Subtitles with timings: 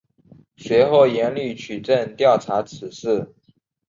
[0.57, 3.35] 随后严厉取证调查此事。